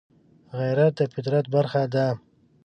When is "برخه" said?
1.55-1.83